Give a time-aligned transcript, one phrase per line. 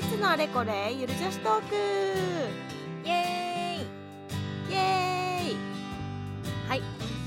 [0.00, 0.94] イツのあれこれ？
[0.94, 1.74] ゆる女子トーク。
[3.04, 4.72] イエーイ。
[4.72, 5.56] イエーイ。
[6.66, 6.86] はい今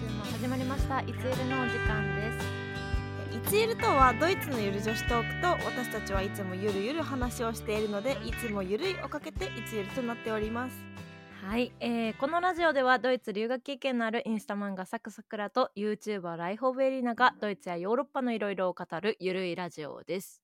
[0.09, 1.01] 週も始まりました。
[1.01, 3.37] いつゆるのお時間です。
[3.37, 10.75] いつゆるとはドイツのゆる女子トークと私たちはいつもゆるゆる話をしているのでいつもゆるいをかけていつゆるとなっております。
[11.45, 20.41] はい、えーこのラジオではドイツ留学経験のあるインスタ漫画サクサクラと YouTuber ライフオブエリナがドイツやヨーロッパのいろいろを語るゆるいラジオです。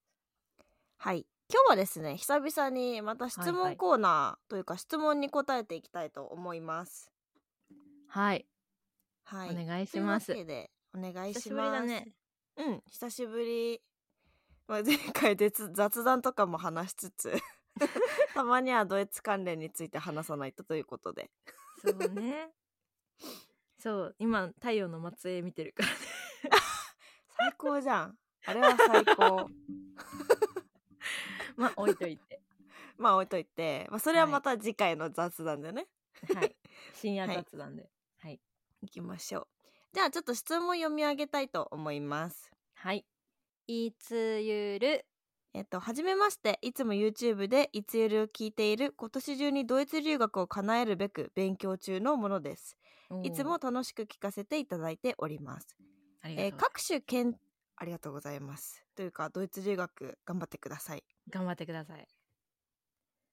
[0.98, 7.10] はい今日はですね久々にまた質問コーナーというか質問に答えていきたいと思います。
[8.08, 8.46] はい。
[9.24, 9.50] はい。
[9.50, 10.28] お願いします。
[10.28, 11.72] というわけでお願い久します。
[11.72, 12.08] りだね。
[12.58, 12.84] うん。
[12.88, 13.82] 久しぶり、
[14.68, 17.34] まあ、前回でつ雑談とかも話しつつ
[18.36, 21.32] たまにはドイツ関連について話さないとということで。
[21.82, 22.52] そうね。
[23.80, 25.96] そう今太陽の末裔見てるからね。
[27.36, 28.18] 最高じゃん。
[28.46, 29.50] あれは最高
[31.60, 32.42] まあ置いといて。
[32.98, 35.88] まあ置いといて、まあ、それはまた次回の雑談でね、
[36.34, 36.56] はい。
[36.94, 37.90] 深夜 雑談で。
[38.20, 38.40] はい。
[38.82, 39.48] い、きましょう。
[39.94, 42.52] じゃあちょっと質問読み上げたいと思います。
[42.74, 43.06] はい。
[43.68, 45.06] いつゆる？
[45.54, 46.60] えっと、はじめまして。
[46.62, 52.78] いつも YouTube でいつゆるを聞いている今年中にドイツ留学を叶えるべく勉強中のものです。
[53.24, 55.76] いつも楽しく聞かせていただいております。
[55.80, 55.90] えー
[56.22, 57.40] ありがとう、各種県
[57.78, 58.86] ありがとうございます。
[58.94, 62.08] というかドイツ留学頑張ってください頑張ってください。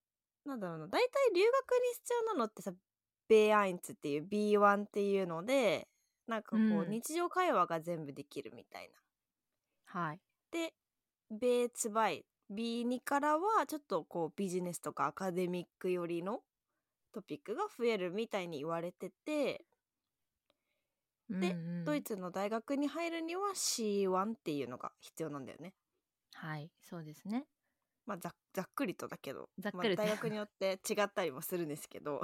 [0.45, 2.71] なんだろうな大体留学に必要なのってさ
[3.27, 5.87] ベーアインツっていう B1 っていうので
[6.27, 6.89] なんかこう、うん。
[6.89, 9.99] 日常会話が全部できるみたいな。
[10.01, 10.19] はい。
[10.51, 10.73] で
[11.29, 12.25] ベーツバイ。
[12.53, 16.41] B2 からはちょっとこうビジネスとかアカデミック寄りの
[17.11, 19.65] トピックが増えるみたいに言われてて
[21.31, 21.85] でうんうん。
[21.85, 25.73] ドイツの大学に入るには C1 っていうのが必要なんだよね。
[26.33, 27.45] はいそうですね。
[28.05, 29.49] まあざっざっくりとだけど。
[29.59, 30.03] ざっくりと。
[30.03, 32.21] まあ、大学によって違ったりもするんですけど。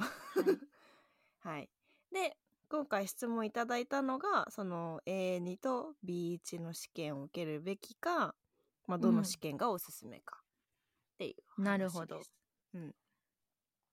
[1.39, 1.69] はい、
[2.11, 2.37] で
[2.69, 8.35] 今回質問いただいたのがその A2 と B1 の試験を受けるべきか、
[8.87, 10.41] まあ、どの試験がおすすめか
[11.13, 11.61] っていう話です。
[11.61, 12.21] なるほど。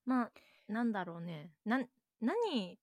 [0.04, 0.32] まあ
[0.68, 1.50] なんだろうね。
[1.64, 1.80] な
[2.20, 2.78] 何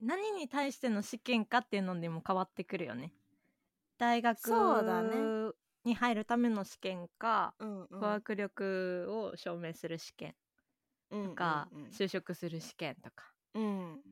[0.00, 3.12] 何に対しての試験かっていうのでも変わってくるよね。
[3.98, 7.86] 大学に入るための試験か、うんうん。
[7.90, 10.34] 語学力を証明する試験
[11.10, 11.88] うんとか、うんうん。
[11.90, 13.32] 就職する試験とか。
[13.54, 14.02] うん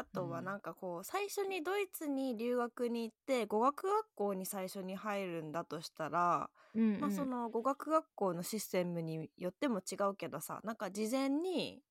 [0.00, 0.60] あとはうんなん。
[0.60, 11.82] かこう最初にドイツに留学に行って語学学校に最初に入るんだとしたら、うんうんまあ、その語学学校のシステムによっても違うけどさなんか事前に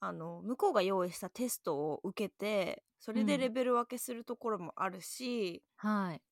[0.00, 3.40] あの向こうが用意したテストを受けてそれでうん。
[3.40, 6.22] レベル分けするところもあるし、はい。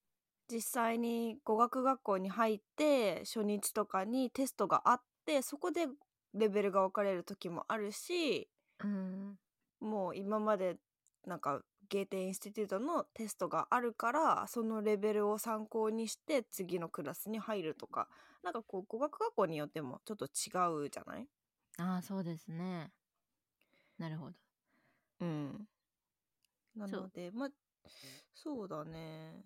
[0.51, 5.87] 実際に語学学校に入って初日とかにテストがあってそこで
[6.35, 8.49] レベルが分かれる時もあるし
[8.79, 9.39] うん。
[9.81, 10.77] もう今まで
[11.27, 18.09] なんかゲーテインスティテュートのテストがあるからそのレベルを参考にして次のクラスに入るとか
[18.43, 21.29] なんかこう語学学校によってもちょっと違うじゃない？
[21.79, 22.93] ああそうですね。
[23.99, 24.37] なるほど。
[25.21, 25.69] うん。
[26.77, 27.49] なのでまあ
[28.35, 29.45] そうだね。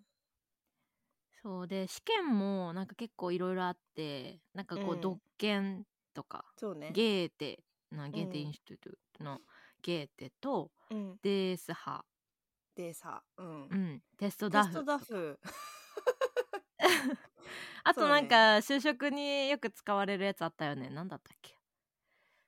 [1.43, 1.69] そう。
[1.69, 5.01] で試験もなんか結構いろいろあってなんかこううん。
[5.01, 6.91] 独研とかそうね。
[6.93, 9.41] ゲーテなゲーテうんインスティテュートの
[9.83, 11.19] ゲーテとうん。
[11.23, 12.05] デースハ
[12.75, 13.63] でさうん。
[13.69, 14.03] うん。
[14.19, 14.85] テストテストダフ。
[14.85, 15.39] ダ フ
[17.85, 20.89] あとなんか就職によく使われるやつあったよね。
[20.91, 21.57] なんだったっけ？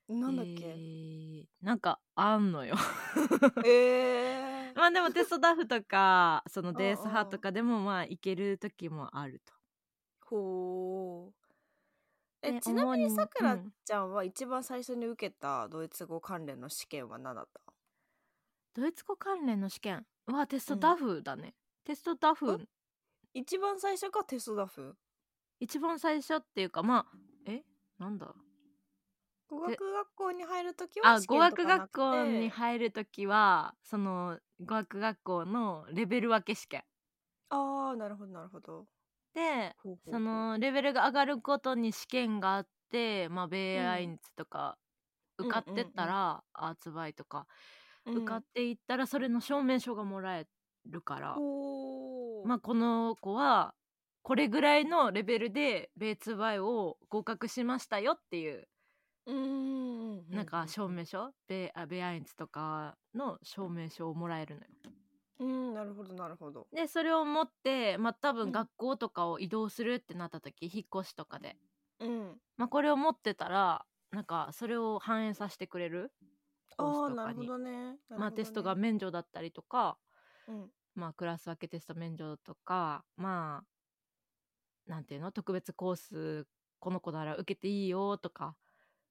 [0.09, 0.67] なんだっけ？
[0.67, 2.75] えーなんかあんのよ。
[3.65, 4.75] えー。
[4.77, 7.11] まあでもテストダフとかそのデースうん。
[7.11, 9.53] うんハとかでもまあいける時もあると。
[10.21, 10.43] ほう
[12.43, 13.73] えでちなみにさくらうん。
[13.85, 17.61] ちゃんは一番最初に受けたドイツ語関連の試験は何だった？
[18.75, 20.07] ドイツ語関連の試験。
[20.27, 20.81] はテストうん。
[20.81, 21.55] ダフだね、
[21.85, 22.53] テストダフ。
[22.53, 22.69] ん
[23.35, 24.97] 一番最初がテストダフ？
[25.61, 27.17] 一番最初っていうかまあ
[27.47, 27.63] え？
[27.99, 28.35] なんだ？
[29.49, 36.85] 語学学校に入るときは試験とかな学学くて校に入る時はその語学学校のレベル分け試験。
[37.51, 38.87] ああなるほどなるほど
[39.35, 39.77] で
[40.11, 44.79] そのレベルが上がることに試験があってまあベーアインツとか
[45.41, 47.47] うん受かってったら、アーツバイとか
[48.05, 50.49] うん受かっていったらそれの証明書がもらえ
[50.87, 52.49] るから、ほう。
[52.49, 53.75] まあこの子は
[54.23, 58.69] これぐらいのレベルでベーツバイを合格しましたよっていう。
[59.27, 59.35] うー
[60.23, 64.69] んなんか証明書ベあベアインツとかの証明書をもらえるのよ。
[65.43, 66.69] うんなるほどなるほど。
[66.73, 68.51] でそれを持ってまあ多うん。
[68.51, 71.59] 分学校とかを移動するってなった時、引っ越しとかで、
[72.01, 72.41] うん。
[72.57, 76.13] まあ、これを持ってたらなんかそれを反映させてくれる？
[76.77, 79.99] コあースとかに、あなるほどねまあテストが免除だったりとか、
[80.47, 83.69] ほどねまあクラス分けテスト免除とかまあ
[84.87, 85.33] なんていうの？
[85.33, 86.47] 特別コース
[86.81, 88.57] この子なら受けていいよとか。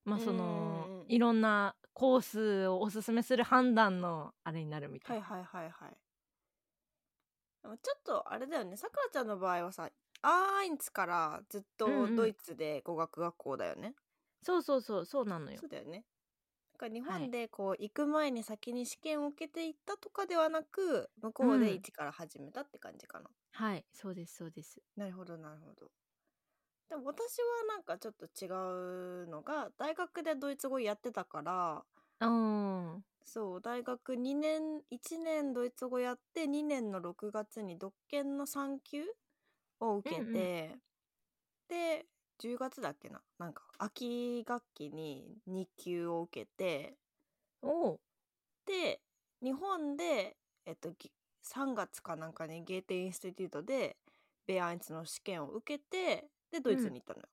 [0.06, 1.08] まあそのうんうんうん。
[1.08, 5.16] いろんなコースをおすすめする判断のあれになるみたな。
[5.16, 5.22] はいい。
[5.22, 5.98] はいはいはい
[7.64, 8.78] ちょっとあれだよね。
[8.78, 9.90] さくらちゃんの場合はさ
[10.22, 12.16] アーインツからずっとうんうん。
[12.16, 13.96] ドイツで語学学校だよね、
[14.44, 15.62] そうそうそうそうなのよ。
[15.62, 15.70] そう。
[15.70, 16.06] だよね。
[16.74, 17.22] なんか日はい。
[17.22, 21.86] 本でこう行く前に先に試験を受けていったとかではなく向こうでうん。
[21.86, 23.86] 一から始めたって感じかな、はい。
[23.94, 24.82] そうですそうです。
[24.96, 25.92] なるほどなるほど。
[26.90, 28.48] でも私はなんかちょっと違
[29.26, 31.86] うのが大学でドイツ語やってたから
[32.20, 39.04] うんそう大学2年1年ドイツ語やって2年の6月に独研の3級
[39.80, 40.82] を受けて、うんうん。
[41.70, 42.06] で
[42.40, 46.98] 10月だっけななんか秋学期に2級を受けて
[47.62, 48.00] おう。
[48.66, 49.00] で
[49.42, 53.98] 日本で、えっと、ぎ3月かなんかにゲーテインスティテュートで
[54.48, 57.30] ベアインツの試験を受けてでドイツに行ったのよ、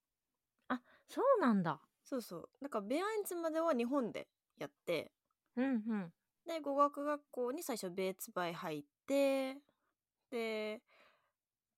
[0.69, 1.81] あそうなんだ。
[2.05, 2.49] そうそう。
[2.61, 5.13] なんかベアインツまでは日本でやって
[5.59, 6.13] うんうん。
[6.47, 9.57] で語学学校に最初ベーツバイ入って
[10.31, 10.81] で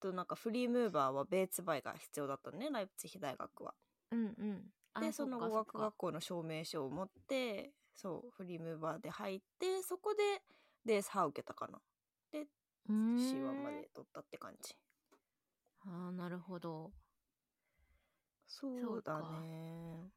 [0.00, 3.75] となんかフリームーバーはベーツバイが必要だったのねライプツィヒ大学は。
[4.12, 4.62] うんうん。
[4.94, 10.43] あでその語学学校の証明書を持ってそうフリームーバーで入ってそこで
[10.85, 11.79] デース受けたかな。
[12.33, 12.41] で
[12.88, 14.75] うーん C1 まで取ったって感じ。
[15.87, 16.93] ああなるほど。
[18.47, 20.11] そうだね。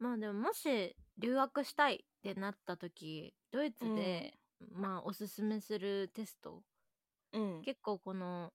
[0.00, 4.34] まあでももし留学したいってなった時ドイツで、
[4.72, 6.62] まあおすすめするテスト
[7.32, 7.62] うん。
[7.62, 8.52] 結構この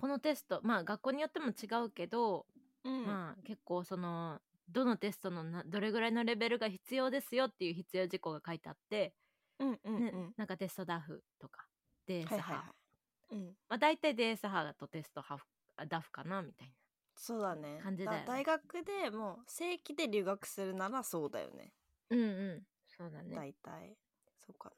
[0.00, 2.46] このテストまあ学校によっても違うけど、
[2.84, 9.14] うんまあ結構そのどのテストのなどれぐらいのレベルが必要ですよっていう必要事項が書いてあって、
[9.58, 10.04] うんうんうん。
[10.04, 11.66] ねなんかテストダフとか
[12.06, 13.34] デースハ、はいはいはい。
[13.36, 13.44] うん。
[13.68, 15.44] まあ大体デースハとテストハフ
[15.76, 16.72] あダフかなみたい
[17.18, 17.80] そうだね。
[17.82, 18.24] 感じだよね。
[18.26, 21.72] 大学でもう正規で留学するならそうだよね。
[22.08, 22.62] なうんうん。
[22.86, 23.36] そうだね。
[23.36, 23.96] 大体。
[24.38, 24.70] そうか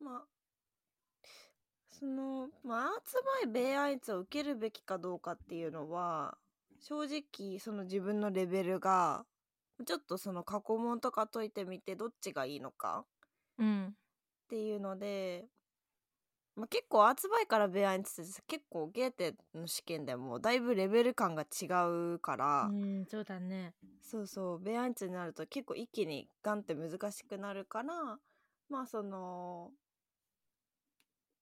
[0.00, 0.06] な。
[0.06, 0.22] まあ
[1.90, 6.38] そのまあアーツバイベイアイツを受けるべきかどうかっていうのは
[6.80, 9.24] 正直その自分のレベルが
[9.86, 13.04] ちょっとその過去問とか解いてみてどっちがいいのか
[13.58, 13.86] うん。
[13.86, 13.92] っ
[14.50, 15.46] ていうので、
[16.60, 21.64] まあ、結構アーツバイからベイアイツって結構ゲーテの試験でもだいぶレベル感が違
[22.14, 23.72] うから、うんそうだね。
[24.02, 28.18] そうそうベアンツになると結構一気にガンって難しくなるから
[28.68, 29.70] まあその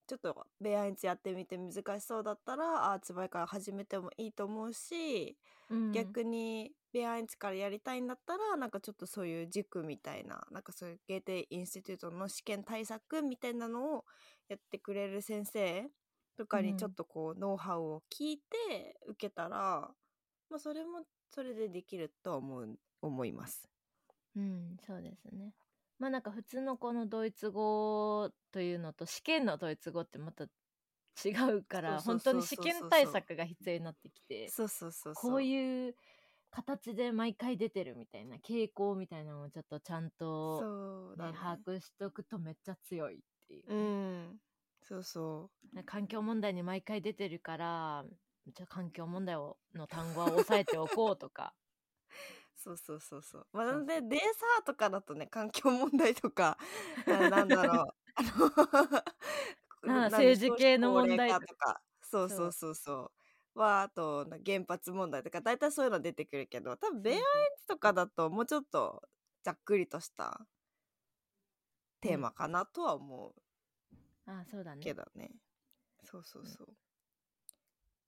[0.09, 5.37] ちょっとベアンツやってみて難しそうだったらアーツバイから始めてもいいと思うし、
[5.71, 5.93] うん。
[5.93, 14.05] 逆にベアンツからやりたいんだったらなんかちょっとそういう塾みたいななんかそういうゲーテインスティテュートの試験対策みたいなのを
[14.49, 15.87] やってくれる先生
[16.39, 19.91] とかうんにちょっとこうノウハウを聞いて受けたら、
[20.49, 23.69] まあそれもそれでできるとは思う思います。
[24.37, 25.53] うんそうですね
[25.99, 30.45] まあなんか普通のこのドイツ語というのと試験のドイツ語ってまた
[31.25, 35.31] 違うから本当に試験対策が必要になってきてそうそうそうそう。
[35.31, 35.43] こう。
[35.43, 35.95] いう
[36.51, 41.33] 形で毎回出てるみたいな傾向みたいなのをちょっとちゃんと、ねね。
[41.35, 44.39] 把握しとくとめっちゃ強いっていうう、ん。
[44.83, 48.05] そうそね環境問題に毎回出てるから
[48.47, 51.68] じゃあ環境問題をの単語は押さえておこうとかう
[52.59, 53.47] そうそうそうそう。
[53.53, 56.59] まあなんでデーサーとかだとね環境問題とか
[57.07, 57.95] ななんだろう。
[58.17, 58.51] あの
[60.11, 61.83] 政治系の問題とか。
[62.03, 62.49] そうそそう。
[62.49, 63.13] うそうそ
[63.55, 63.61] う。
[63.61, 67.23] はあとな原発問題とか大体そういうの出てくるけど多分ベアエン
[67.59, 69.09] ツとかだともうちょっと
[69.43, 70.47] ざっくりとした
[72.01, 73.35] テーマかなとは思う
[74.27, 74.83] ああそうだね。
[74.83, 75.31] けどね、
[76.05, 76.77] そうそうそう、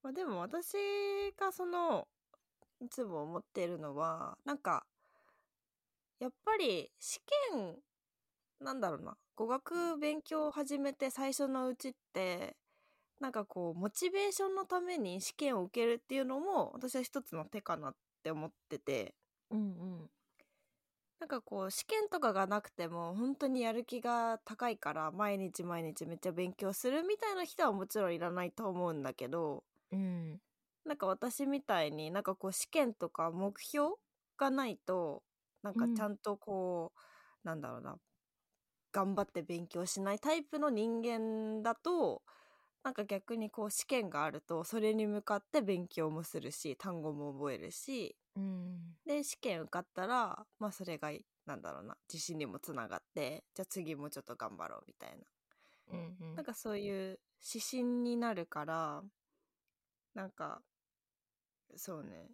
[0.02, 0.74] まあでも私
[1.36, 2.08] がその
[2.80, 4.84] いつも思ってるのはなんか
[6.18, 7.20] やっぱり試
[7.52, 7.76] 験
[8.60, 12.56] なんだろうな語学勉強を始めて最初のうちって
[13.20, 19.14] なんかこうモチベーションのために試験を受けるっていうのも私は一つの手かなって思ってて。
[19.50, 20.10] うんうん。
[21.18, 29.62] なんかこう試験とかがなくても本当にやる気が高いから毎日毎日めっちゃ勉強するみたいな人はもちろんいらないと思うんだけど。
[29.92, 30.40] うん
[30.84, 33.94] なんか私みたいになんかこう試験とか目標
[34.38, 35.22] がないと
[35.62, 35.94] なんかうん。
[35.94, 36.92] ちゃんとこ
[37.44, 37.96] う、なんだろうな
[38.92, 42.22] 頑張って勉強しないタイプの人間だと
[42.82, 48.16] なんか逆にこう試験があるとそれに向かって勉強もするし単語も覚えるし。
[48.36, 48.96] うん。
[49.06, 51.10] で試験受かったらまあそれが
[51.46, 55.24] なんだろうな自信にもつながってじゃあ次もうちょっと頑張ろうみたいな。
[55.92, 56.36] うんうん。
[56.36, 57.18] なんかそういう
[57.54, 59.02] 指針になるから
[60.14, 60.62] なんか
[61.76, 62.30] そうね。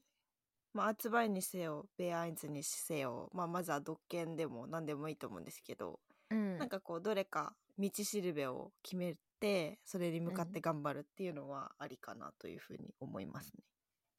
[0.73, 6.01] まあアーツバイにせよベアアインズにせよ、まあ、まずは独研でも何でもいいと思うんですけど、
[6.31, 6.59] うん。
[6.59, 13.65] なんかこうどれか道しるべを決めてそれに向かって頑張るっていうのはありかなというふうに思いますね。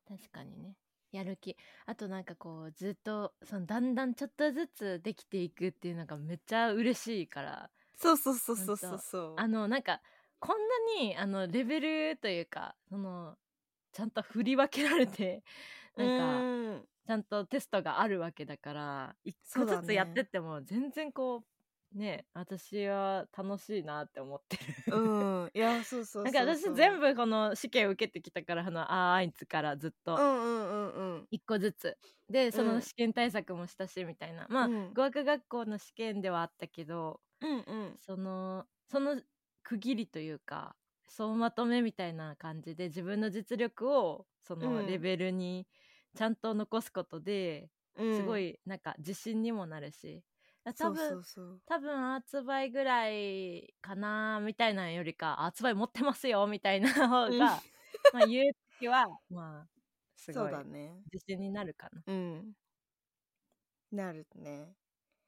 [0.08, 0.76] 確かにね。
[1.12, 1.56] やる気。
[1.86, 7.70] あとなんかこうずっとそのだんだんちょっとずつできていくっていうのがめっちゃ嬉しいから。
[7.96, 9.34] そうそうそうそうそうそう。
[9.38, 10.02] あのなんか
[10.40, 10.58] こん
[11.00, 11.80] なにあのレベ
[12.12, 13.38] ルというかその
[13.98, 15.44] ちゃんと振り分けられて
[15.98, 21.46] なんかうんちゃんとテストがあるわけだから一個ずつやってっても全然こ
[21.96, 24.64] うね私は楽しいなって思ってる。
[24.90, 26.26] うん、いやそうそう。
[26.26, 31.30] なんか私全部この試験を受けてきたからあのあーあいつからずっとうんうんうんうん。
[31.32, 31.98] 一個ずつ
[32.30, 38.00] でそうのん試験対策もしたしみたいな、まあ、うん語学学校の試験ではあったけどうんうん。
[38.00, 39.22] そのその
[39.64, 40.78] 区切りというか
[41.08, 45.68] 総まとめみたいな感じで自分の実力をそのうんレベルに
[46.16, 50.24] ちゃんと残すことで、うんすごいなんか自信にもなるし
[50.66, 51.62] う分そうそう。
[51.66, 57.40] 多分アーツバイぐらいかなみたいなのよりかアーツバイ持ってますよみたいな方が、うん
[58.14, 59.68] まあ言う時はまあ
[60.16, 61.02] すそごいうだね。
[61.12, 62.04] 自信になるかな。
[62.08, 62.54] うん。
[63.92, 64.76] なるね。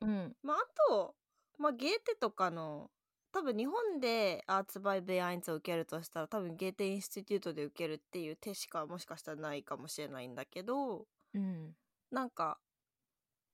[0.02, 0.60] うんまああ
[0.90, 1.16] と、
[1.58, 2.90] まあゲーテとかの
[3.32, 11.76] 多分日本でアーツバイベアインツを受けるとしたら多分ゲーテインスティテュートで受けるっていう手しかもしかしたらないかもしれないんだけどうん。
[12.12, 12.58] なんか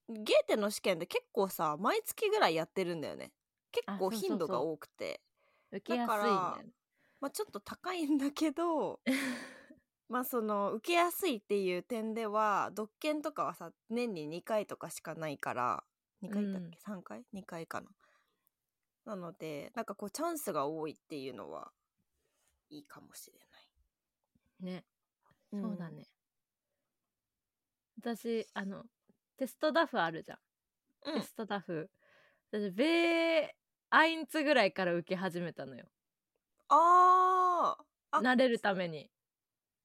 [0.07, 3.31] ゲーテの試験で結構さ毎月ぐらいやってるんだよね。
[3.71, 5.21] 結構頻度が多くて。
[5.71, 6.69] 受けやすいんだね。
[7.19, 8.99] まあちょっと高いんだけど
[10.09, 15.83] まあその受けやすいっていう点では独研とかはさ年に2回とかしかないから
[16.21, 17.89] 2回だっけ、3回？2回かな
[19.05, 21.71] なのでなんかこうチャンスが多いっていうのは
[22.69, 24.85] いいかもしれね、
[25.51, 26.07] ない、そうだね。
[27.99, 28.83] 私あの
[29.37, 30.37] テストダフあるじゃん。
[31.13, 31.89] うん、テストダフ。
[32.51, 33.47] 私ベー
[33.89, 35.85] アインツぐらいから受け始めたのよ。
[36.69, 39.11] あーあ慣れるために。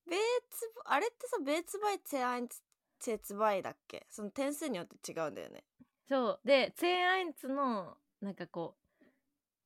[0.09, 0.19] ベー
[0.50, 2.62] ツあれってさベーツバイツェアインツ
[2.99, 4.07] ツェツバイだっけ？
[4.09, 5.65] その点数によって違うんだよね
[6.09, 8.80] そうでツェアインツのなんかこう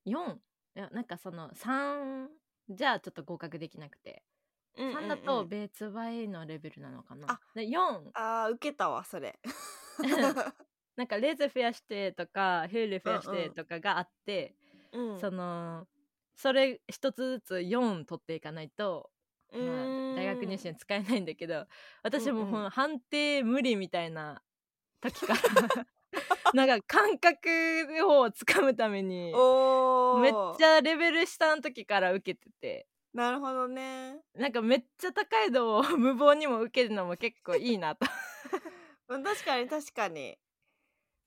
[0.07, 0.35] 4
[0.77, 2.27] いやなんかその3
[2.71, 4.23] じゃあちょっと合格できなくて、
[4.77, 5.05] うんうんうん。
[5.05, 7.27] 3だとベーツバイのレベルなのかな。
[7.31, 7.41] あ。
[7.55, 9.39] で4あー受けたわそれ。
[10.97, 14.55] なんかレーズフェアしてとかヘールフェアしてとかがあって、
[14.93, 15.87] うんその
[16.37, 19.11] それ一つずつ4取っていかないと、
[19.53, 21.67] うまあ大学入試に使えないんだけど
[22.03, 22.51] 私もうんうん。
[22.53, 24.43] ほん判定無理みたいな
[25.01, 25.41] 時から
[26.55, 27.41] なんか感覚
[28.07, 29.33] をつかむために
[30.21, 32.87] めっちゃレベル下の時から受けてて。
[33.13, 34.21] なるほどね。
[34.35, 38.07] なんかめっちゃ高いのを無謀にも受けるのも結構いいなと。
[39.09, 40.37] うん確かに確かに。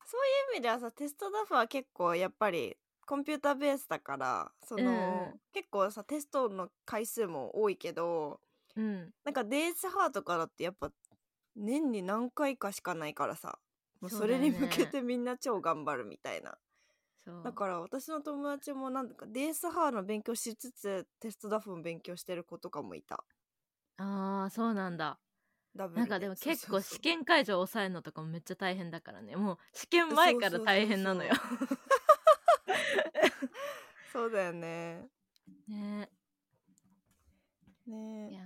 [0.06, 0.22] そう
[0.54, 5.42] いう意味ではさテストダフは結構やっぱりコンピューターベースだからその、うんうん。
[5.54, 8.40] 結構さテストの回数も多いけど
[8.76, 9.14] うん。
[9.24, 10.92] なんかデースハーとかだってやっぱ
[11.56, 13.60] 年に何回かしかないからさ
[14.02, 16.58] もうそれに向けてみんな超頑張るみたいな。
[17.26, 17.44] そう。
[17.44, 23.24] だから私の友達もなんだか DSH の勉強しつつテストダフも勉強してる子とかもいた。
[23.98, 25.20] ああそうなんだ。
[25.76, 29.36] なんかでも結構試験会場抑えるのとかもめっちゃ大変だからね。
[29.36, 31.34] もう試験前から大変なのよ。
[34.12, 35.08] そう だよね。
[35.68, 36.10] ね。
[37.86, 38.30] ね。
[38.32, 38.42] いや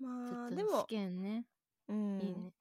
[0.00, 1.46] まあでも試験ね。
[1.88, 2.20] うん。
[2.20, 2.52] いいね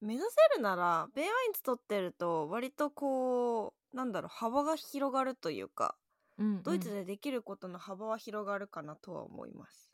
[0.00, 5.96] 目指せるならベアインツ取ってると割とこうなんだろう幅が広がるというか
[6.38, 9.90] うん、うん、ドイツでできることの幅は広がるかなとは思います。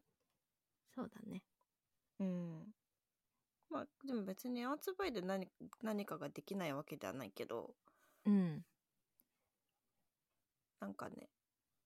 [0.95, 1.43] そうだね。
[2.21, 2.75] うん。
[3.71, 5.49] まあでも別にアーツバイで何
[5.83, 7.75] 何かができないわけではないけど。
[8.27, 8.63] うん。
[10.81, 11.29] なんかね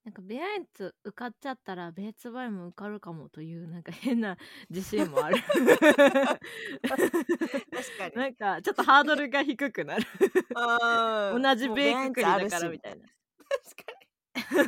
[0.06, 4.36] なんかベアインツ受かっちゃったらベーツバイも受かるかもというなんか変な
[4.70, 5.36] 自信もある。
[5.42, 5.58] 確
[7.98, 8.14] かに。
[8.14, 10.06] なんかちょっとハードルが低くなる。
[11.34, 11.42] うん。
[11.42, 12.60] 同じベイククリだベアインツあるし。
[12.60, 13.08] からみたいな。
[13.64, 14.62] 確か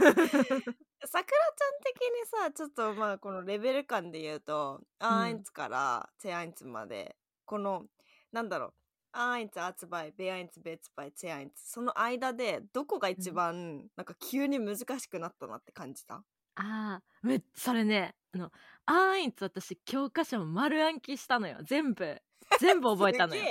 [0.67, 0.75] に。
[1.07, 7.87] さくらちゃん的にさちょっとまあこのレベル感で言うと、アーインツからチェアインツまでこの
[8.33, 8.75] なんだろう
[9.13, 11.71] アーインツアーツバイベアインツベーツバイチェアインツ。
[11.71, 16.23] その間でどこが一番なんか急に難しくなったなって感じた、
[16.57, 18.51] あーめそれねあの
[18.87, 21.59] アーインツ私教科書も丸暗記したのよ。
[21.63, 22.21] 全部。
[22.61, 23.45] 全部 覚えたのよ。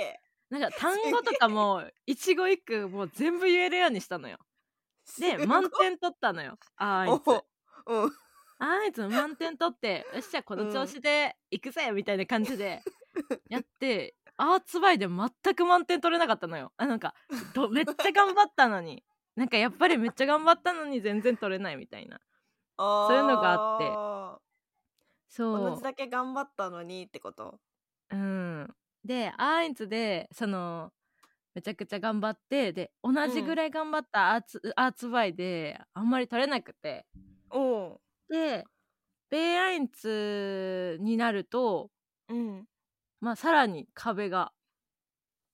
[0.50, 4.38] なんか単語とかも一語一句もう全部言えるようにしたのよ。
[5.18, 6.58] で満点取ったのよ。
[6.76, 7.30] アーインツ。
[7.86, 8.12] おうん。
[8.58, 12.82] アーインツの満点取ってよっしゃこの調子で行くぜみたいな感じで
[13.48, 16.72] やってアーツバイで全く満点取れなかったのよ。
[16.76, 17.14] あなんか
[17.54, 19.04] どめっちゃ頑張ったのに。
[19.36, 22.20] なんかやっぱりめっちゃ頑張ったのに全然取れないみたいな。
[22.76, 23.84] そういうのがあって。
[23.90, 24.40] 同
[25.28, 25.76] そう。
[25.76, 27.60] じだけ頑張ったのにってこと？
[28.10, 30.92] うん、でアーインツでその
[31.54, 37.06] めちゃくちゃ頑張ってで同じぐらい頑張ったアーツ,、アーツバイであんまり取れなくて。
[37.50, 38.64] おで
[39.30, 41.90] ベイアインツになると
[42.28, 42.66] うん
[43.20, 44.52] まあさらに壁が。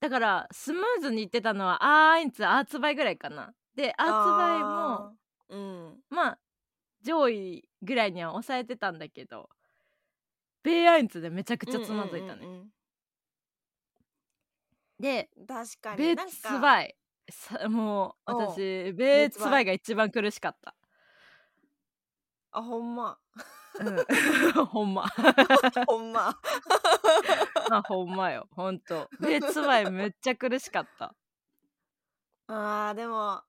[0.00, 3.54] だからスムーズにいってたのはアーインツアーツバイぐらいかな。
[3.74, 5.16] でアーツバイも
[5.48, 6.00] うん。
[6.10, 6.38] まあ
[7.02, 9.48] 上位ぐらいには抑えてたんだけど
[10.62, 12.68] ベイアインツでめちゃくちゃつまずいたね、うんうんうん
[14.98, 15.46] でうん。
[15.46, 16.96] 確かにベーツバイ。
[17.30, 19.64] さもう私ベーツバイ。
[19.64, 20.74] が一番苦しかった、
[22.52, 23.18] あほんま。
[23.80, 23.96] うん、
[24.66, 25.06] ほんま。
[25.88, 26.38] ほんま
[27.76, 28.48] あほんまよ。
[28.52, 29.10] ほんと。
[29.20, 31.16] ベーツバイめっちゃ苦しかった。
[32.46, 33.42] あーでも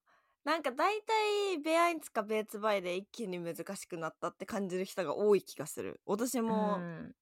[0.44, 6.02] なんか大体ベアインツかベーツバイで一気に難しくなったって感じる人が多い気がする。
[6.06, 7.16] 私もうん。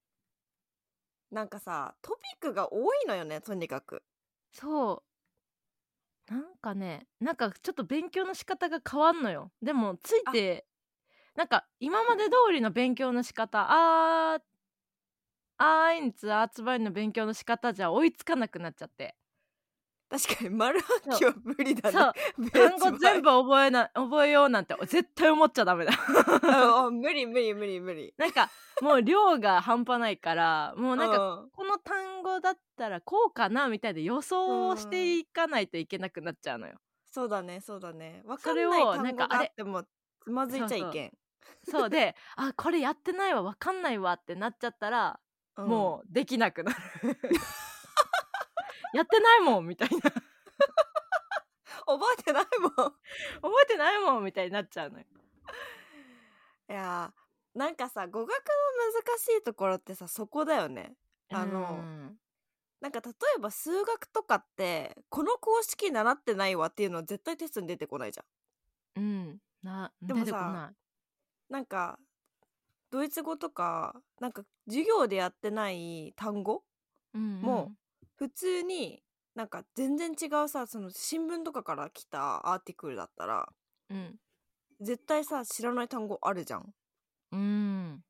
[1.31, 4.03] なんかさトピックが多いのよねとにかく。
[4.51, 5.03] そう。
[6.27, 9.51] なんかねなんかちょっと勉強の仕方が変わんのよ。
[9.61, 10.65] でもついて
[11.35, 14.41] なんか今まで通りの勉強の仕方あー
[15.63, 19.15] アーインツアーツバイの勉強の仕方じゃ追いつかなくなっちゃって
[20.09, 25.93] 確かに丸暗記は無理だねそう単語全部覚えな覚えようなんて絶対思っちゃダメだ
[26.91, 28.49] 無理無理無理無理なんか
[28.81, 36.73] もう量が半端ないからもうなんかこの単語だったらこうかなみたいで予想をしていかないといけなくなっちゃうのよ。
[37.09, 39.83] そうだねそうだねわかそれをんない単語があっても
[40.23, 41.11] つまずいちゃいけん
[41.69, 45.19] そうであこれやってないわわかんないわってなっちゃったら、
[45.57, 45.67] うん。
[45.67, 46.77] もうできなくなる。
[48.93, 49.95] やってないもんみたいな。
[49.95, 50.13] 覚
[51.85, 52.93] 覚えてないもん。
[53.63, 55.05] えてないもんみたいになっちゃうのよ。
[56.69, 60.95] いやーなんかさ語学の難しいところってさそこだよね。
[61.29, 62.17] あのうん
[62.81, 69.01] なんか例えば数学とかってこの公式習ってないわっていうのは絶対テストに出てこないじゃん。
[69.01, 69.39] うん。
[69.63, 70.73] なでもさ。
[71.49, 71.97] なんか
[72.93, 76.61] ドイツ語とかなんか授業でやってない単語
[77.15, 77.71] うんも
[78.17, 79.01] 普通に
[79.33, 83.49] なんか全然違うさその新聞とかから来たアーティクルだったら
[83.89, 84.15] うん。
[84.79, 86.71] 絶対さ知らない単語あるじゃん。
[87.31, 88.03] うん。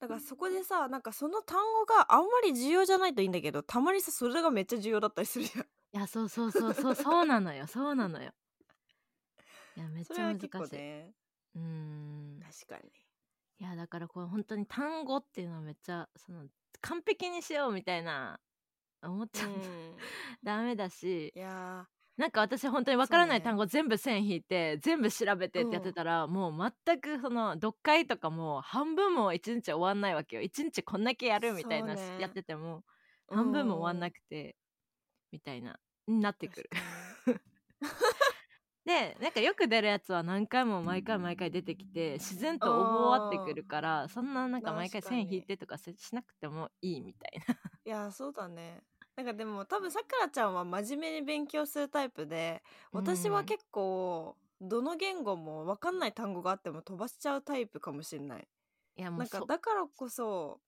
[0.00, 5.62] だからそこでさなんかその単語があんまり重要じゃないといいんだけどたまにさそれがめっちゃ重要だったりするじゃん。
[5.62, 7.68] いやそうそうそうそうそうなのよ。
[7.68, 8.32] そうなのよ。
[9.76, 10.48] いやめっそちゃ難しい。
[10.50, 11.14] れは結構ね。
[11.54, 12.40] うん。
[12.40, 13.03] 確かに
[13.60, 16.46] いやだからこれ本当に単語っていうのはめっちゃその
[16.80, 18.38] 完璧にしようみたいな
[19.02, 19.56] 思っちゃう、うん。
[20.42, 21.32] ダメだし。
[21.34, 21.86] いや。
[22.16, 30.42] なんか私本当にわからない単語全部線引いて全部調べてってやってたら、もう全くその読解とかも半分も一日終わんないわけよ。
[30.42, 32.84] 一日こんだけやるみたいな、ねやってても
[33.26, 34.54] 半分も終わんなくくて、
[35.32, 36.70] みたいなになってくる。
[38.84, 47.54] でなんかよく出るやつは何回も毎回毎回出てきて自然と覚わってくるからそんななんか毎回線引いてとかせしなくてもいいみたいな。
[47.84, 48.82] いやそうだね。
[49.16, 58.38] なんかでも多分さくらちゃんは真面目に勉強するタイプで私は結構どの言語も分かんない単語があっても飛ばしちゃうタイプかもしれない。
[58.38, 58.48] なんか
[58.96, 60.60] いやもうそうだからこそ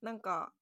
[0.00, 0.52] なんか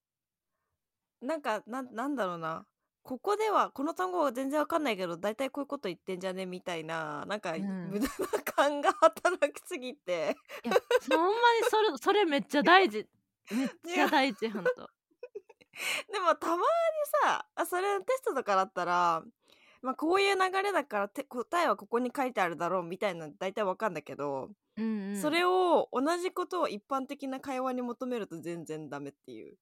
[1.21, 2.67] なんかなんなんだろうな
[3.03, 8.09] ここではこの単語は全然わかんないけど大体こういうこと言ってんじゃねみたいななんかうん無駄な
[8.45, 10.75] 勘が 働きすぎて、 いや
[11.09, 13.05] ほんまにそれそれめっちゃ大事
[13.51, 14.71] めっちゃ大事ほんと。
[16.11, 16.61] でもたまに
[17.23, 19.23] さあそれテストとかだったら、
[19.81, 29.57] まあ、こういう流れだからて答えはここに書いてあるだろうみたいなの大体わかんだけど、うんうん、それを同じことを一般的な会話に求めると全然ダメっていう。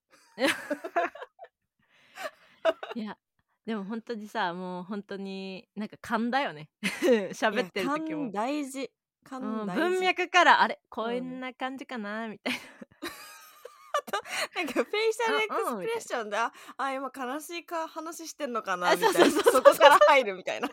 [2.93, 3.17] いや
[3.65, 6.69] でも本当にさもう本当になんか勘だよね。
[7.34, 8.24] 喋ってる時いやも。
[8.24, 8.32] 勘。
[8.32, 8.80] 大事。
[8.82, 8.88] うん
[9.24, 11.39] 勘大事、文脈からあれこうんん。
[11.39, 12.60] な感じかなみたいな。
[14.63, 19.30] んかフェイシャルエクうんうんスプレッションで、ああ今悲しいか話してんのかなあみたいな。
[19.43, 20.69] そこから入るみたいな。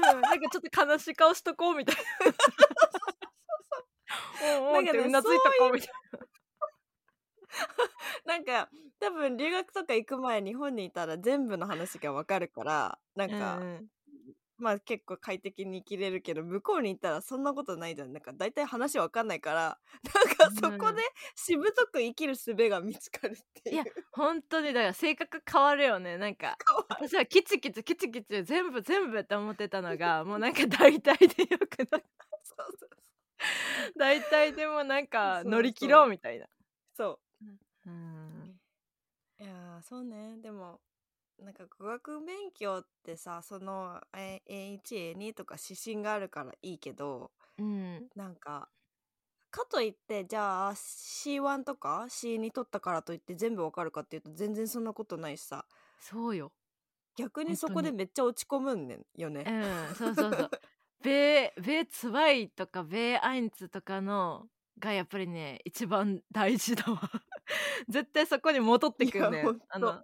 [0.00, 2.02] な、うん、なんかちょっと悲しい顔しとこうみたいな。
[4.58, 6.18] おうおうかねうなずいとこうみたいな
[8.38, 13.38] んか多分留学とか行く前日本にいたら全部の話がわかるからなんな。
[13.38, 13.86] か、うんうん。
[14.58, 18.12] まあ結構快適に生きれるけど向こうに行ったらそんなことないじゃん。
[18.12, 19.78] なんか大体話わかんないから
[20.40, 21.02] なんかそこで
[21.34, 23.74] しぶとく生きる術が見つかるっていう。
[23.74, 26.16] いや本当にだから性格変わるよね。
[26.16, 26.56] なんか
[26.88, 32.00] 私はキチキチキチキチ全部全部って思ってたのが もうなんか大体でよくな
[32.42, 32.90] そうそう
[33.96, 36.46] 大体でもなんか乗り切ろうみたいな。
[36.94, 37.25] そう
[37.86, 38.60] うん。
[39.38, 40.36] いやーそうね。
[40.42, 40.80] でも
[41.42, 48.08] なんか語学勉強ってさそのえ A1A2 とか指針があるからいいけどうん。
[48.14, 48.68] なんか
[49.50, 55.64] かといってじゃあ C1 とか C2 取ったからといって全部わかるかっていうと全然そんなことないしさ。
[55.98, 56.52] そうよ。
[57.16, 59.44] 逆にそこでめっちゃ落ち込むんねんよね。
[59.46, 60.50] うんそうそうそう。
[61.86, 67.00] ツワイとかベーアインツとかのがやっぱりね一番大事だわ
[67.88, 70.02] 絶対そこに戻ってくるねあの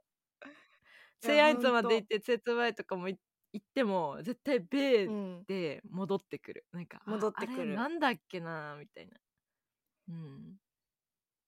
[1.20, 3.18] セイアインツまで行ってツェツワイとかもい
[3.52, 6.64] 行っても絶対ベーうん、で戻ってくる。
[6.72, 7.74] なんかあ戻ってくる。
[7.74, 9.12] なんだっけなみたいな。
[10.08, 10.56] うん。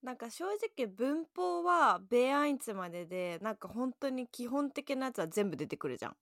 [0.02, 6.16] なんか正直文法はベーアインツまででなんか本当に基本的なやつは全部出てくるじゃん。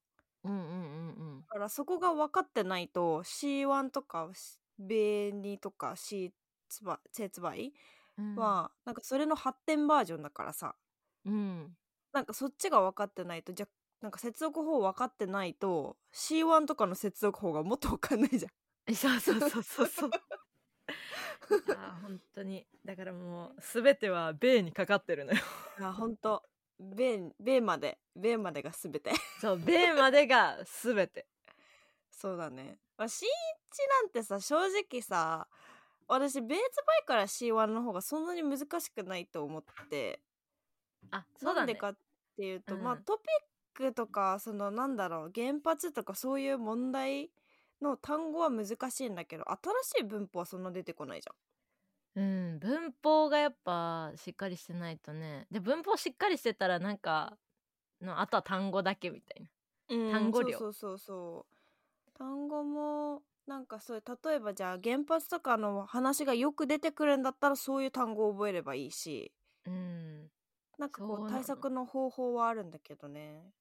[0.45, 4.29] うんうんうんだからそこが分かってないと C1 とか
[4.79, 6.33] ベー2とか C
[6.69, 7.73] ツバセツバイ
[8.17, 8.35] うん。
[8.35, 10.75] はなんかそれの発展バージョンだからさ。
[11.25, 11.75] うん。
[12.11, 13.67] なんかそっちが分かってないとじゃ
[14.01, 18.51] なんか接続法分かってないと C1 とかの接続法がもっと分かんないじゃん。
[18.87, 20.09] えそうそうそうそうそう。
[20.09, 22.67] いやー本当に。
[22.85, 25.39] だからもう全てはベーにかかってるのよ。
[25.81, 26.43] あ本当
[26.79, 29.11] ベーベーまでベーまでが全て。
[29.39, 31.27] そうベーまでが全て。
[32.11, 33.25] そうだね、まあ、C1
[34.03, 35.47] なんてさ正直さ
[36.13, 40.21] 私ベーツバイから C1 の方がそんなに難しくないと思って。
[41.11, 41.53] あそうだ。
[41.53, 41.95] ねなんでかっ
[42.37, 42.83] ていうと、うん。
[42.83, 47.29] まあトピックとかそのなんだろう原発とかそういう問題
[47.81, 51.27] の単語は難しいんだけど新しい文法はそんな出てこないじ
[52.15, 55.47] うん文法がやっぱしっかりしてないとね。
[55.51, 57.37] で文法しっかりしてたらなんか
[58.01, 59.49] のあとは単語だけみたいな。
[59.89, 60.57] ゃん、うん単語量。
[60.57, 61.45] そうそうそうそ
[62.15, 62.17] う。
[62.17, 69.33] 単語もなんかそういう例えばじゃあ原発とかの話がよく出てくるんだったらそういう単語を覚えればいいし。
[69.65, 70.29] うん。
[70.77, 73.51] なんかこう対策の方法はあるんだけどね。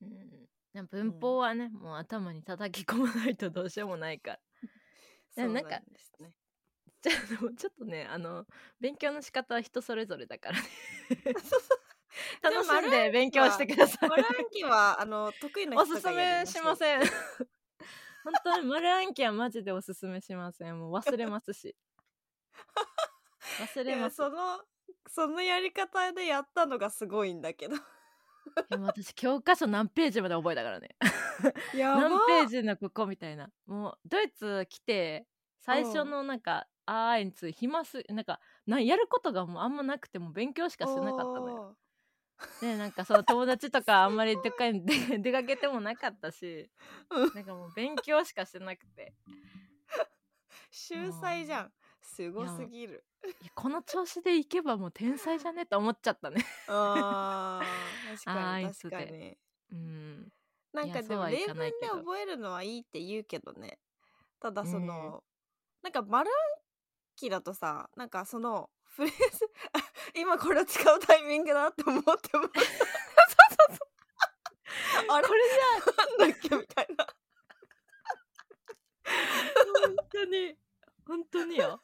[0.00, 0.86] うん。
[0.90, 4.40] 文法はね、もう頭に叩き込まないとどうしようもないから。
[5.34, 6.32] そうなんですね。
[7.02, 8.44] じゃあちょっとねあの
[8.78, 10.68] 勉強の仕方は人それぞれだからね。
[12.42, 14.08] 楽しんで勉強してください。
[14.08, 17.00] マル暗記はあの得意なお人すすめしまんせん
[18.24, 20.78] 本当に丸暗記はマジでおすすめしません。
[20.78, 21.76] もう忘れますし。
[23.60, 24.16] 忘れます。
[24.16, 24.60] その
[25.08, 27.76] そのやり方でやったのがすごいんだけど。
[28.70, 30.96] でも私教科書何ページまで覚えたからね。
[31.74, 33.50] や何ページのここみたいな。
[33.66, 35.26] もうドイツ来て
[35.58, 41.76] 最初のなんか、あーいについ暇すなんかなやることがもうあんまなくても勉強しかしてなかったのよ
[42.60, 46.70] でなんかそう友達とかあんまりどっかに出出かけてもなかったし
[47.10, 47.34] うん。
[47.34, 49.14] なんかもう勉強しかしてなくて。
[50.70, 51.72] 秀才じゃん。
[52.02, 53.04] すごすぎる。
[53.54, 55.66] この調子でいけばもう天才じゃね？
[55.66, 56.44] と思っちゃったね。
[56.68, 59.38] あー確かに確かに。
[59.72, 60.28] うん。
[60.72, 63.78] なんかでも例文で覚えるのはいいって言うけどね。
[64.40, 64.86] ただそうん。
[64.86, 65.22] の、
[65.82, 66.36] なんか丸暗
[67.16, 69.78] 記だとさなんかそのフレーズあ
[70.14, 72.50] 今これを使うタイミングだって思ってもそうそう
[73.68, 75.28] そうあれ？
[75.28, 75.40] これ
[76.18, 77.06] なんだっけみたいな。
[79.86, 80.56] 本当に。
[81.06, 81.80] 本当によ。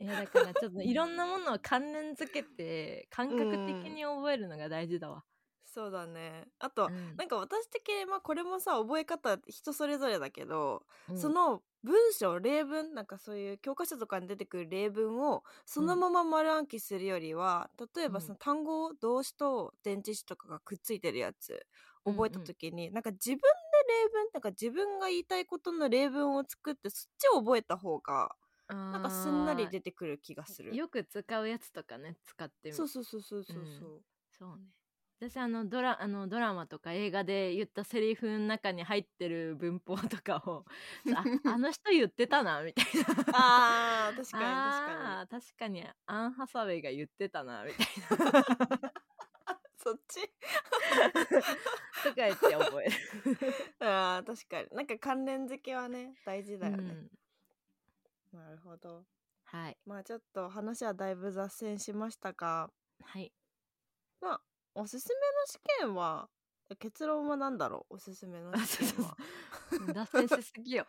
[0.00, 5.24] いやだからちょっといろんなものを関連づけて感覚的に覚えるのが大事だわ、
[5.66, 6.48] そうだね。
[6.58, 7.16] あと、うん。
[7.16, 11.18] なんか私的にまあこれもさ覚え方人それぞれだけど、うん。
[11.18, 18.30] その文章例文なんかそういう教科書とかに出てくる例文をそのまま丸暗記するよりは、例えばうん。
[18.30, 21.66] その単語動詞と前置詞とかがくっついてるやつ
[22.04, 23.40] 覚えた時に、なんか自分で
[24.04, 28.36] 例文なんか自分が言いたいことの例文を作ってそっちを覚えた方が
[28.68, 30.74] ななんかすんなり出てくる気がする。
[30.76, 34.04] よく使うやつとかね使ってみそうそうそうそうそうそう。
[34.30, 34.64] そうね
[35.20, 40.64] 私あのドラあのドラマとか映画で言ったセリフの中に入ってる文法とかを
[41.14, 43.24] あ あの人言ってたなみたいな。
[43.34, 45.42] あー確かに確かに。
[45.42, 47.86] 確かにアン・ハサウェイが言ってたなみたい
[48.18, 48.94] な。
[49.76, 50.20] そっち？
[52.02, 52.92] とか言って覚える。
[53.80, 54.68] あー確かに。
[54.76, 56.94] なんか関連付けはね大事だよね、
[58.32, 58.38] うん。
[58.38, 59.04] なるほど。
[59.44, 59.76] はい。
[59.84, 62.70] まあちょっと話はだいぶ雑線しましたが。
[63.02, 63.30] はい。
[63.30, 63.39] まあ
[64.74, 66.28] おすすめの試験は
[66.78, 67.94] 結論は何だろう？
[67.96, 69.16] おすすめの試験は。
[69.92, 70.86] 脱線しすぎよ。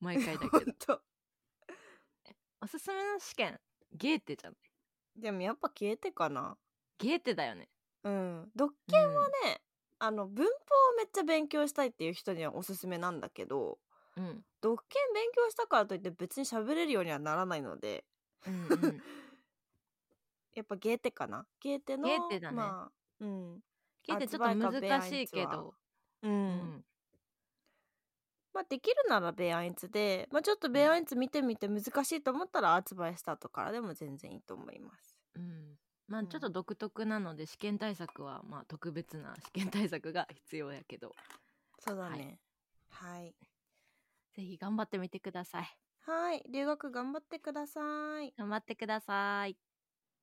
[0.00, 1.00] 毎回だけど。
[2.60, 3.60] おすすめの試験
[3.92, 5.20] ゲーテじゃない？
[5.20, 6.56] でもやっぱ消えてかな。
[6.98, 7.68] ゲーテだよね。
[8.04, 8.50] うん。
[8.56, 9.62] 読研はね、
[9.98, 10.52] あの文法を
[10.98, 13.78] めっちゃ勉強したいっていう人にはおすすめなんだけど
[14.16, 14.24] うん。
[14.24, 18.04] うん読研勉強したからといって別に喋れるようにはならないので。
[18.46, 19.02] うんうん。
[20.54, 21.46] やっぱゲーテかな。
[21.60, 22.56] ゲーテのゲーテだね。
[22.56, 23.60] まあうん。
[24.02, 25.74] ゲーテちょっと難しいけど。
[26.22, 26.84] うん、うん。
[28.52, 35.20] まあできるならベアインツで、まあ、ちょっとベアインツ見てみて難しいと思ったらアーツバイスタートからでも全然いいと思います。
[35.36, 35.78] うん。
[36.08, 36.26] まあうん。
[36.28, 41.12] ちょっと独特なので試験対策はまあ特別な試験対策が必要やけど。
[41.78, 42.40] そうだね。
[42.90, 43.34] はい。
[44.34, 45.78] ぜひ頑張ってみてください。
[46.00, 46.44] はい。
[46.50, 47.80] 留学頑張ってくださ
[48.22, 48.34] い。
[48.36, 49.56] 頑張ってください。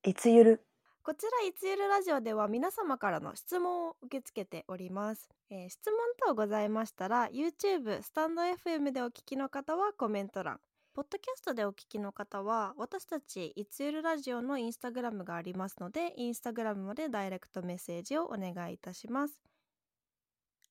[0.04, 0.69] いつゆる？
[1.02, 10.60] こちらいつゆるラジオでは皆様からの質問を受け付けております、えー質問等ございましたら YouTube スタンド FM でお聞きの方はコメント欄。
[10.92, 19.40] ポッドキャストでお聞きの方は私たちいつゆるラジオのインスタグラムがありますのでインスタグラムまでダイレクトメッセージをお願いいたします。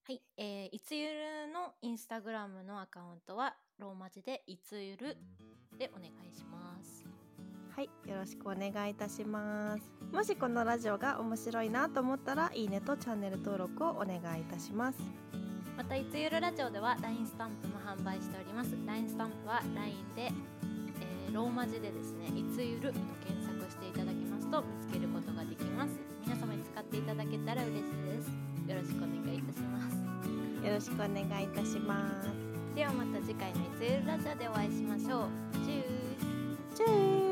[0.03, 5.17] はい、えーいつゆるのインスタグラムのアカウントはローマ字でいつゆる
[5.77, 7.18] でお願いします。
[7.79, 9.83] はいよろしくお願いいたします。
[10.11, 14.99] もしこのラジオが面白いなと思ったらいいねとチャンネル登録をお願いいたします。
[15.77, 18.75] またいつゆるラジオでは LINE スタンプも販売しております。
[18.85, 25.95] LINE スタンプは LINE で、えーローマ字でですねいつゆると検索していただきますと見つけることができます。
[26.27, 28.27] 皆様に使っていただけたら嬉しいです。
[28.67, 30.67] よろしくお願いいたします。
[30.67, 32.27] よろしくお願いいたします。
[32.75, 35.63] ではまた次回のいつゆるラジオでお会いしましょう。
[35.63, 36.83] チュース。
[36.83, 37.28] チュー